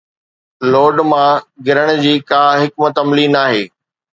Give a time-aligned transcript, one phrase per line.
[0.71, 3.63] load مان گرڻ جي ڪا حڪمت عملي ناهي